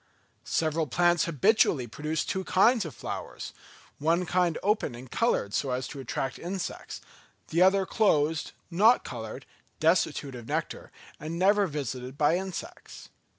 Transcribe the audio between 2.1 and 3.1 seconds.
two kinds of